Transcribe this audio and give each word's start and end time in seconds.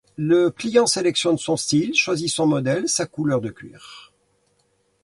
Le 0.17 0.49
client 0.49 0.87
sélectionne 0.87 1.37
son 1.37 1.55
style, 1.57 1.93
choisit 1.93 2.27
son 2.31 2.47
modèle, 2.47 2.89
sa 2.89 3.05
couleur 3.05 3.39
de 3.39 3.49
cuir. 3.49 4.11